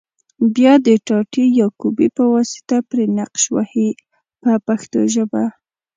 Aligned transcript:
بیا 0.55 0.73
د 0.85 0.87
ټاټې 1.07 1.45
یا 1.59 1.67
کوبې 1.79 2.07
په 2.17 2.23
واسطه 2.33 2.77
پرې 2.89 3.05
نقش 3.17 3.43
وهي 3.55 3.89
په 4.41 4.51
پښتو 4.65 4.99
ژبه. 5.13 5.43